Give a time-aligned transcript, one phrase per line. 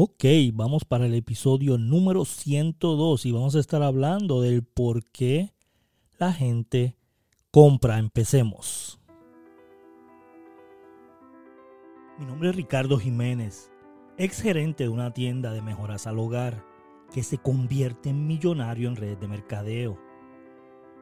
[0.00, 5.54] Ok, vamos para el episodio número 102 y vamos a estar hablando del por qué
[6.20, 6.96] la gente
[7.50, 7.98] compra.
[7.98, 9.00] Empecemos.
[12.16, 13.72] Mi nombre es Ricardo Jiménez,
[14.18, 16.64] ex gerente de una tienda de mejoras al hogar
[17.12, 19.98] que se convierte en millonario en redes de mercadeo.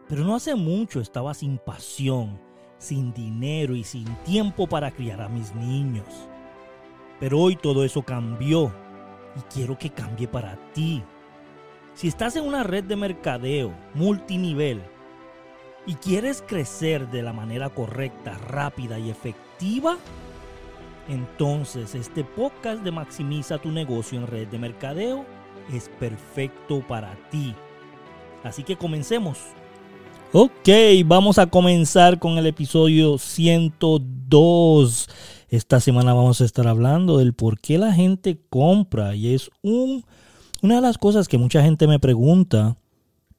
[0.08, 2.40] Pero no hace mucho estaba sin pasión,
[2.78, 6.06] sin dinero y sin tiempo para criar a mis niños.
[7.20, 8.72] Pero hoy todo eso cambió
[9.36, 11.02] y quiero que cambie para ti.
[11.94, 14.82] Si estás en una red de mercadeo multinivel
[15.86, 19.96] y quieres crecer de la manera correcta, rápida y efectiva,
[21.08, 25.24] entonces este podcast de Maximiza tu negocio en red de mercadeo
[25.72, 27.54] es perfecto para ti.
[28.44, 29.38] Así que comencemos.
[30.32, 30.68] Ok,
[31.06, 35.08] vamos a comenzar con el episodio 102.
[35.48, 40.04] Esta semana vamos a estar hablando del por qué la gente compra y es un,
[40.62, 42.76] una de las cosas que mucha gente me pregunta.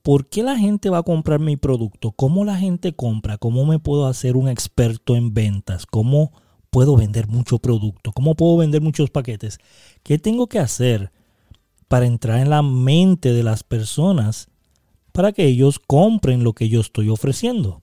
[0.02, 2.13] ¿Por qué la gente va a comprar mi producto?
[2.13, 3.38] ¿Cómo la gente compra?
[3.38, 5.85] ¿Cómo me puedo hacer un experto en ventas?
[5.85, 6.31] ¿Cómo
[6.69, 8.13] puedo vender mucho producto?
[8.13, 9.59] ¿Cómo puedo vender muchos paquetes?
[10.03, 11.11] ¿Qué tengo que hacer
[11.89, 14.47] para entrar en la mente de las personas
[15.17, 17.81] para que ellos compren lo que yo estoy ofreciendo?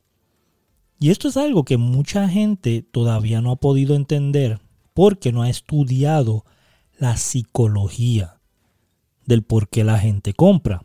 [1.00, 4.60] Y esto es algo que mucha gente todavía no ha podido entender
[4.92, 6.44] porque no ha estudiado
[6.96, 8.38] la psicología
[9.27, 10.84] del por qué la gente compra.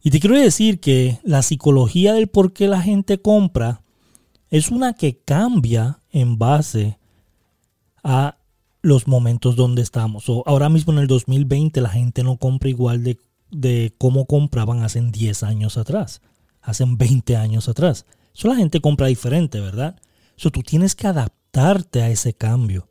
[0.00, 3.82] Y te quiero decir que la psicología del por qué la gente compra
[4.48, 7.00] es una que cambia en base
[8.04, 8.38] a
[8.80, 10.26] los momentos donde estamos.
[10.46, 13.18] Ahora mismo en el 2020 la gente no compra igual de,
[13.50, 16.20] de cómo compraban hace 10 años atrás,
[16.60, 18.06] hace 20 años atrás.
[18.34, 20.00] Eso la gente compra diferente, ¿verdad?
[20.36, 22.88] Eso tú tienes que adaptarte a ese cambio.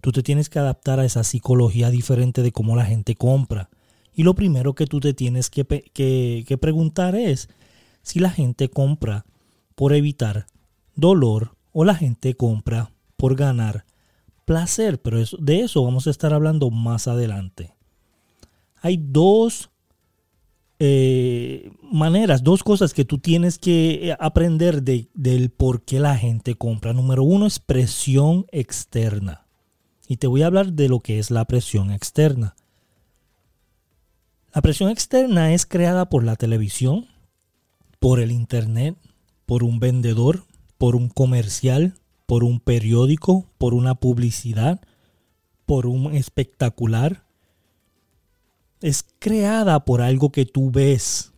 [0.00, 3.70] Tú te tienes que adaptar a esa psicología diferente de cómo la gente compra.
[4.14, 7.48] Y lo primero que tú te tienes que, que preguntar es
[8.02, 9.24] si la gente compra
[9.74, 10.46] por evitar
[10.94, 13.84] dolor o la gente compra por ganar
[14.44, 15.00] placer.
[15.00, 17.74] Pero de eso vamos a estar hablando más adelante.
[18.82, 19.70] Hay dos
[20.82, 26.16] eh, maneras, dos cosas que tú tienes que eh, aprender de, del por qué la
[26.16, 26.94] gente compra.
[26.94, 29.46] Número uno es presión externa.
[30.08, 32.56] Y te voy a hablar de lo que es la presión externa.
[34.54, 37.06] La presión externa es creada por la televisión,
[37.98, 38.96] por el internet,
[39.44, 40.44] por un vendedor,
[40.78, 44.80] por un comercial, por un periódico, por una publicidad,
[45.66, 47.24] por un espectacular,
[48.80, 51.32] es creada por algo que tú ves,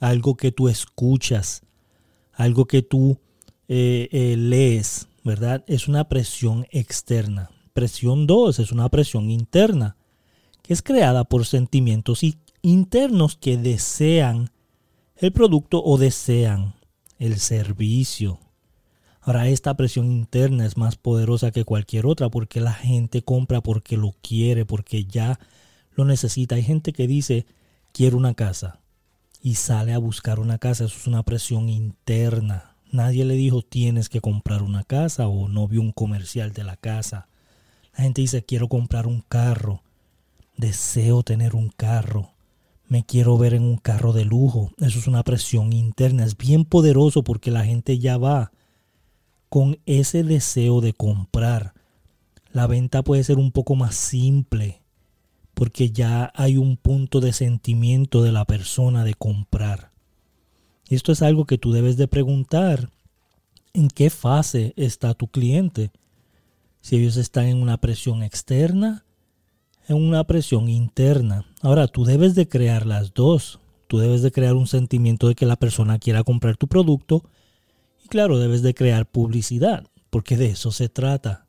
[0.00, 1.62] algo que tú escuchas,
[2.32, 3.18] algo que tú
[3.68, 5.64] eh, eh, lees, ¿verdad?
[5.66, 7.50] Es una presión externa.
[7.72, 9.96] Presión 2 es una presión interna,
[10.62, 12.22] que es creada por sentimientos
[12.62, 14.50] internos que desean
[15.16, 16.74] el producto o desean
[17.18, 18.40] el servicio.
[19.20, 23.96] Ahora, esta presión interna es más poderosa que cualquier otra porque la gente compra porque
[23.96, 25.38] lo quiere, porque ya
[25.98, 26.54] lo necesita.
[26.54, 27.44] Hay gente que dice,
[27.92, 28.78] quiero una casa
[29.42, 30.84] y sale a buscar una casa.
[30.84, 32.76] Eso es una presión interna.
[32.92, 36.76] Nadie le dijo, tienes que comprar una casa o no vio un comercial de la
[36.76, 37.26] casa.
[37.96, 39.82] La gente dice, quiero comprar un carro.
[40.56, 42.30] Deseo tener un carro.
[42.86, 44.70] Me quiero ver en un carro de lujo.
[44.78, 46.24] Eso es una presión interna.
[46.24, 48.52] Es bien poderoso porque la gente ya va
[49.48, 51.74] con ese deseo de comprar.
[52.52, 54.80] La venta puede ser un poco más simple
[55.58, 59.90] porque ya hay un punto de sentimiento de la persona de comprar.
[60.88, 62.90] Esto es algo que tú debes de preguntar
[63.72, 65.90] en qué fase está tu cliente.
[66.80, 69.04] Si ellos están en una presión externa,
[69.88, 71.44] en una presión interna.
[71.60, 73.58] Ahora, tú debes de crear las dos.
[73.88, 77.24] Tú debes de crear un sentimiento de que la persona quiera comprar tu producto
[78.04, 81.47] y claro, debes de crear publicidad, porque de eso se trata.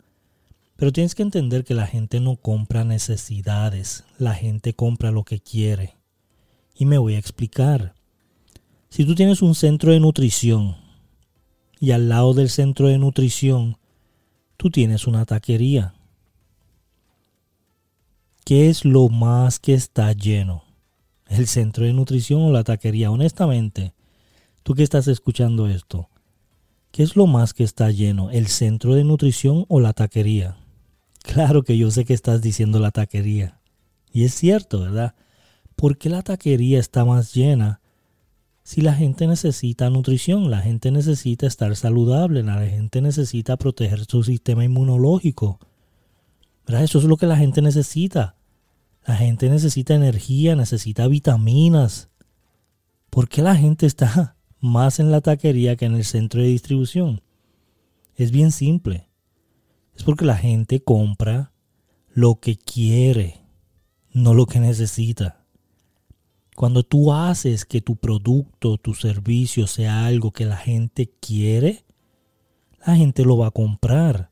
[0.80, 5.42] Pero tienes que entender que la gente no compra necesidades, la gente compra lo que
[5.42, 5.98] quiere.
[6.74, 7.96] Y me voy a explicar.
[8.88, 10.78] Si tú tienes un centro de nutrición
[11.82, 13.78] y al lado del centro de nutrición
[14.56, 15.96] tú tienes una taquería,
[18.46, 20.64] ¿qué es lo más que está lleno?
[21.28, 23.12] ¿El centro de nutrición o la taquería?
[23.12, 23.94] Honestamente,
[24.64, 26.08] tú que estás escuchando esto,
[26.92, 28.32] ¿qué es lo más que está lleno?
[28.32, 30.56] ¿El centro de nutrición o la taquería?
[31.24, 33.60] Claro que yo sé que estás diciendo la taquería.
[34.12, 35.16] Y es cierto, ¿verdad?
[35.76, 37.82] ¿Por qué la taquería está más llena
[38.64, 40.50] si la gente necesita nutrición?
[40.50, 45.60] La gente necesita estar saludable, la gente necesita proteger su sistema inmunológico.
[46.68, 48.36] Eso es lo que la gente necesita.
[49.06, 52.10] La gente necesita energía, necesita vitaminas.
[53.10, 57.22] ¿Por qué la gente está más en la taquería que en el centro de distribución?
[58.16, 59.09] Es bien simple.
[60.00, 61.52] Es porque la gente compra
[62.08, 63.42] lo que quiere,
[64.14, 65.44] no lo que necesita.
[66.56, 71.84] Cuando tú haces que tu producto, tu servicio sea algo que la gente quiere,
[72.88, 74.32] la gente lo va a comprar.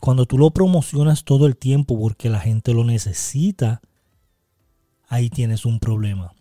[0.00, 3.82] Cuando tú lo promocionas todo el tiempo porque la gente lo necesita,
[5.08, 6.32] ahí tienes un problema.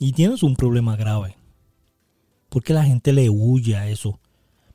[0.00, 1.36] Y tienes un problema grave.
[2.48, 4.18] Porque la gente le huye a eso.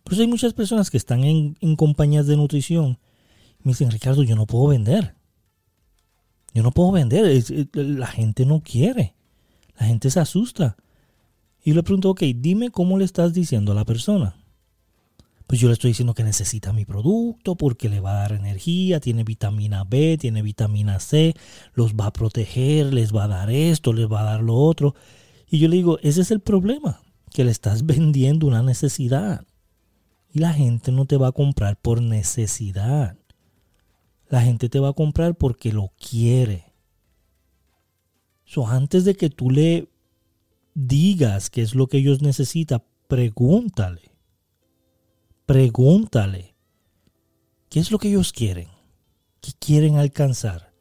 [0.03, 2.97] Por eso hay muchas personas que están en, compañías de nutrición.
[3.63, 5.15] Me dicen, Ricardo, yo no puedo vender.
[6.53, 7.43] Yo no puedo vender.
[7.73, 9.13] la gente no quiere.
[9.77, 10.77] La gente se asusta.
[11.63, 14.35] Y le pregunto, ok, dime cómo le estás diciendo a la persona
[15.49, 18.99] pues yo le estoy diciendo que necesita mi producto porque le va a dar energía,
[18.99, 21.33] tiene vitamina B, tiene vitamina C,
[21.73, 24.93] los va a proteger, les va a dar esto, les va a dar lo otro.
[25.49, 27.01] Y yo le digo, ese es el problema,
[27.33, 29.43] que le estás vendiendo una necesidad.
[30.31, 33.17] Y la gente no te va a comprar por necesidad.
[34.29, 36.73] La gente te va a comprar porque lo quiere.
[38.45, 39.89] So, antes de que tú le
[40.73, 44.09] digas qué es lo que ellos necesitan, pregúntale
[45.49, 46.53] pregúntale,
[47.69, 48.67] ¿qué es lo que ellos quieren?
[49.41, 50.71] ¿Qué quieren alcanzar?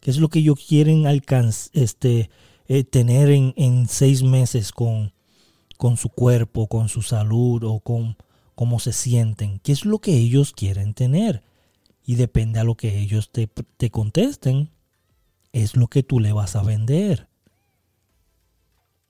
[0.00, 2.30] ¿Qué es lo que ellos quieren este,
[2.66, 5.12] eh, tener en, seis meses con,
[5.76, 8.16] con su cuerpo, con su salud o con
[8.60, 9.58] cómo se sienten?
[9.60, 11.42] ¿Qué es lo que ellos quieren tener?
[12.04, 14.68] Y depende a lo que ellos te, te contesten,
[15.52, 17.30] es lo que tú le vas a vender.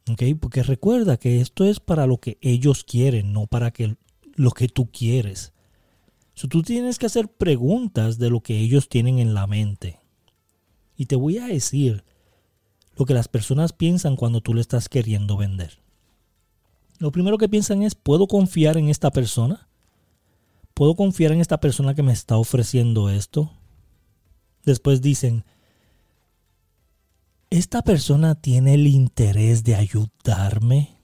[0.08, 0.22] ¿Ok?
[0.40, 3.96] Porque recuerda que esto es para lo que ellos quieren, no para que
[4.36, 5.52] lo que tú quieres.
[6.48, 9.98] Tú tienes que hacer preguntas de lo que ellos tienen en la mente.
[10.96, 12.04] Y te voy a decir
[12.94, 15.80] lo que las personas piensan cuando tú le estás queriendo vender.
[17.00, 19.68] Lo primero que piensan es, ¿puedo confiar en esta persona?
[20.74, 23.50] ¿Puedo confiar en esta persona que me está ofreciendo esto?
[24.64, 25.46] Después dicen,
[27.48, 30.98] ¿esta persona tiene el interés de ayudarme?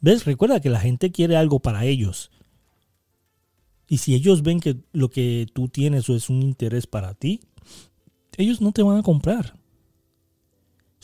[0.00, 0.24] ¿Ves?
[0.24, 2.30] Recuerda que la gente quiere algo para ellos.
[3.86, 7.42] Y si ellos ven que lo que tú tienes es un interés para ti,
[8.38, 9.58] ellos no te van a comprar.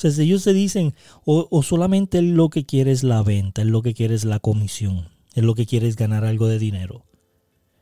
[0.01, 0.95] O sea, si ellos te dicen,
[1.27, 5.11] o, solamente lo que quiere es la venta, es lo que quiere es la comisión,
[5.35, 7.05] es lo que quiere es ganar algo de dinero.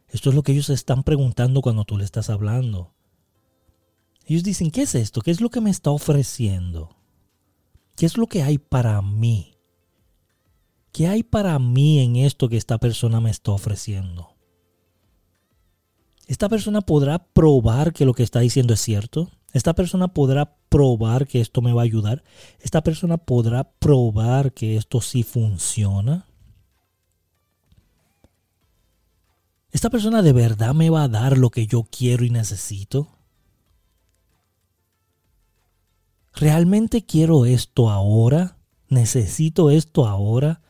[0.08, 2.92] Esto es lo que ellos están preguntando cuando tú le estás hablando.
[4.26, 5.20] Ellos dicen, ¿qué es esto?
[5.20, 6.96] ¿Qué es lo que me está ofreciendo?
[7.94, 9.54] ¿Qué es lo que hay para mí?
[10.90, 14.30] ¿Qué hay para mí en esto que esta persona me está ofreciendo?
[16.26, 19.30] ¿Esta persona podrá probar que lo que está diciendo es cierto?
[19.58, 22.22] ¿Esta persona podrá probar que esto me va a ayudar?
[22.60, 26.28] ¿Esta persona podrá probar que esto sí funciona?
[29.72, 33.08] ¿Esta persona de verdad me va a dar lo que yo quiero y necesito?
[36.34, 38.58] ¿Realmente quiero esto ahora?
[38.88, 40.62] ¿Necesito esto ahora?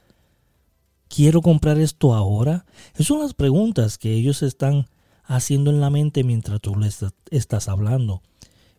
[1.09, 2.65] ¿Quiero comprar esto ahora?
[2.95, 4.89] Esas son las preguntas que ellos están
[5.25, 8.23] haciendo en la mente mientras tú les estás hablando.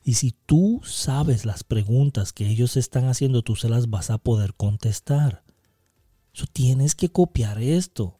[0.03, 4.17] Y si tú sabes las preguntas que ellos están haciendo, tú se las vas a
[4.17, 5.43] poder contestar.
[6.53, 8.19] Tienes que copiar esto.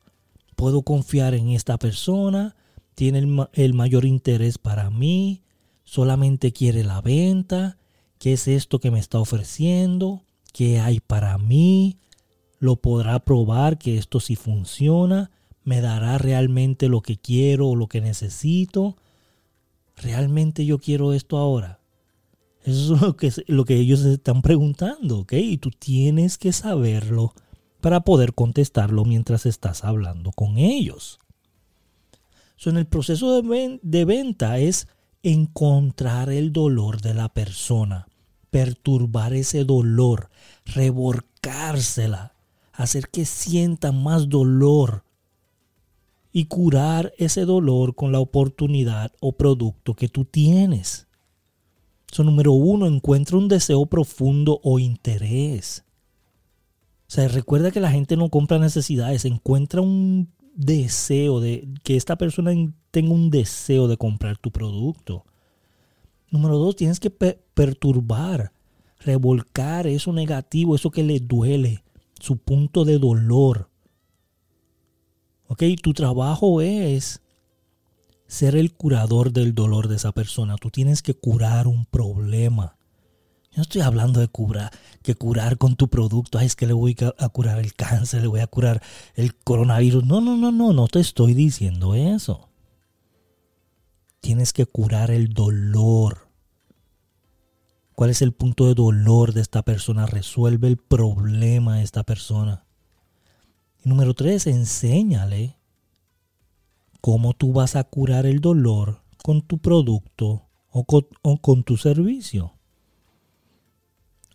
[0.55, 2.55] Puedo confiar en esta persona,
[2.95, 5.41] tiene el, el mayor interés para mí,
[5.85, 7.77] solamente quiere la venta,
[8.17, 11.97] qué es esto que me está ofreciendo, qué hay para mí,
[12.59, 15.31] lo podrá probar que esto sí funciona,
[15.63, 18.97] me dará realmente lo que quiero o lo que necesito.
[20.01, 21.79] ¿Realmente yo quiero esto ahora?
[22.63, 25.33] Eso es lo que, lo que ellos están preguntando, ¿ok?
[25.33, 27.33] Y tú tienes que saberlo
[27.81, 31.19] para poder contestarlo mientras estás hablando con ellos.
[32.57, 34.87] So, en el proceso de, de venta es
[35.23, 38.07] encontrar el dolor de la persona,
[38.49, 40.29] perturbar ese dolor,
[40.65, 42.33] reborcársela
[42.79, 45.03] hacer que sienta más dolor
[46.31, 51.07] y curar ese dolor con la oportunidad o producto que tú tienes.
[52.11, 55.83] So, número uno, encuentra un deseo profundo o interés.
[57.07, 62.17] O sea, recuerda que la gente no compra necesidades, encuentra un deseo de que esta
[62.17, 62.51] persona
[62.91, 65.25] tenga un deseo de comprar tu producto.
[66.29, 68.51] Número dos, tienes que perturbar,
[68.99, 71.83] revolcar eso negativo, eso que le duele,
[72.19, 73.69] su punto de dolor.
[75.49, 75.63] ¿Ok?
[75.81, 77.21] Tu trabajo es
[78.27, 80.57] ser el curador del dolor de esa persona.
[80.57, 82.77] Tú tienes que curar un problema.
[83.51, 86.37] Yo no estoy hablando de curar, que curar con tu producto.
[86.37, 88.83] Ay, es que le voy a curar el cáncer, le voy a curar
[89.15, 90.05] el coronavirus.
[90.05, 92.49] No, no, no, no, no te estoy diciendo eso.
[94.21, 96.29] Tienes que curar el dolor.
[97.95, 100.05] ¿Cuál es el punto de dolor de esta persona?
[100.05, 102.68] Resuelve el problema de esta persona.
[103.83, 105.57] Y número tres, enséñale
[107.01, 112.53] cómo tú vas a curar el dolor con tu producto o con, tu servicio.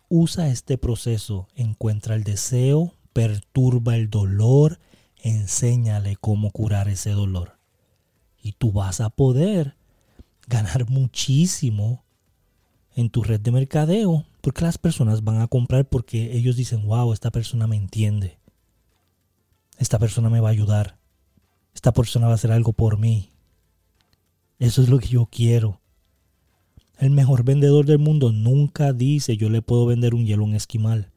[0.09, 4.79] Usa este proceso, encuentra el deseo, perturba el dolor,
[5.17, 7.57] enséñale cómo curar ese dolor.
[8.41, 9.75] Y tú vas a poder
[10.47, 12.03] ganar muchísimo
[12.95, 17.11] en tu red de mercadeo porque las personas van a comprar porque ellos dicen, wow,
[17.13, 18.37] esta persona me entiende.
[19.77, 20.97] Esta persona me va a ayudar
[21.75, 23.31] esta persona va a hacer algo por mí.
[24.57, 25.81] Eso es lo que yo quiero.
[26.97, 30.55] El mejor vendedor del mundo nunca dice yo le puedo vender un hielo a un
[30.55, 31.11] esquimal.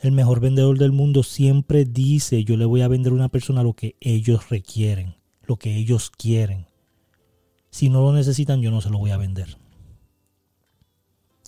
[0.00, 3.62] El mejor vendedor del mundo siempre dice yo le voy a vender a una persona
[3.62, 6.66] lo que ellos requieren, lo que ellos quieren.
[7.70, 9.58] Si no lo necesitan yo no se lo voy a vender.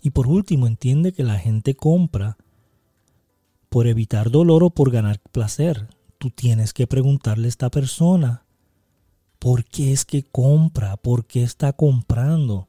[0.02, 2.36] Y por último, entiende que la gente compra
[3.74, 5.88] por evitar dolor o por ganar placer
[6.18, 8.44] tú tienes que preguntarle a esta persona,
[9.40, 10.96] ¿por qué es que compra?
[10.96, 12.68] ¿Por qué está comprando?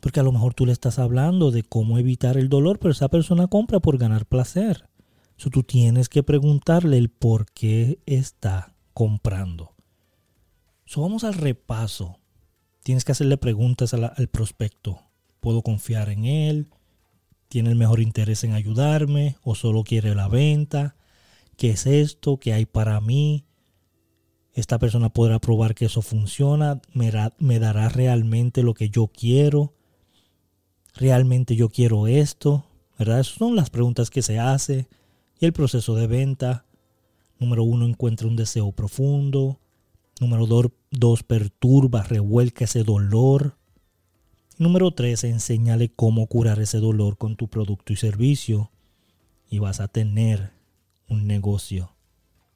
[0.00, 3.08] Porque a lo mejor tú le estás hablando de cómo evitar el dolor, pero esa
[3.08, 4.86] persona compra por ganar placer.
[5.38, 9.72] So, tú tienes que preguntarle el por qué está comprando.
[10.94, 12.18] Vamos al repaso.
[12.82, 15.00] Tienes que hacerle preguntas al prospecto.
[15.40, 16.68] ¿Puedo confiar en él?
[17.48, 19.36] ¿Tiene el mejor interés en ayudarme?
[19.42, 20.96] ¿O solo quiere la venta?
[21.56, 22.38] ¿Qué es esto?
[22.38, 23.46] ¿Qué hay para mí?
[24.56, 27.10] Esta persona podrá probar que eso funciona, me,
[27.58, 29.74] dará realmente lo que yo quiero.
[30.94, 32.64] Realmente yo quiero esto,
[32.98, 33.20] ¿verdad?
[33.20, 34.88] Esas son las preguntas que se hace.
[35.38, 36.64] Y el proceso de venta.
[37.38, 39.60] Número uno, encuentra un deseo profundo.
[40.20, 40.46] Número
[40.90, 43.55] dos, perturba, revuelca ese dolor.
[44.58, 48.70] Número tres, enséñale cómo curar ese dolor con tu producto y servicio.
[49.50, 50.52] Y vas a tener
[51.08, 51.92] un negocio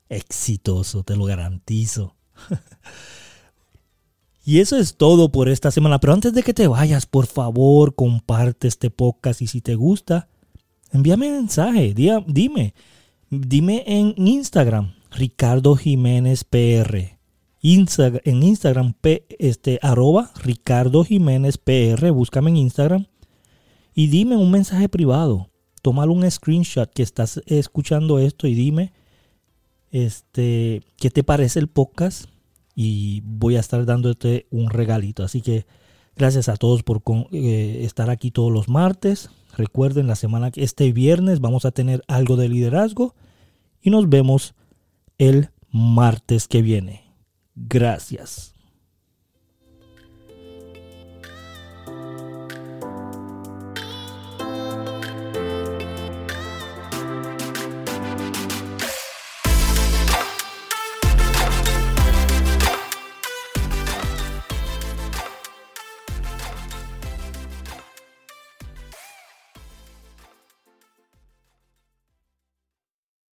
[0.08, 2.16] exitoso, te lo garantizo.
[4.44, 6.00] y eso es todo por esta semana.
[6.00, 10.28] Pero antes de que te vayas, por favor, comparte este podcast y si te gusta,
[10.92, 12.74] envíame mensaje, dime,
[13.28, 17.19] dime en Instagram, Ricardo Jiménez PR.
[17.62, 18.94] En Instagram,
[19.38, 23.06] este, arroba Ricardo Jiménez PR, búscame en Instagram
[23.94, 25.50] y dime un mensaje privado
[25.82, 28.92] tómalo un screenshot que estás escuchando esto y dime
[29.90, 32.26] este, qué te parece el podcast
[32.74, 35.24] y voy a estar dándote un regalito.
[35.24, 35.66] Así que
[36.16, 37.02] gracias a todos por
[37.32, 39.30] eh, estar aquí todos los martes.
[39.56, 43.14] Recuerden, la semana que este viernes vamos a tener algo de liderazgo
[43.82, 44.54] y nos vemos
[45.18, 47.09] el martes que viene.
[47.68, 48.54] Gracias.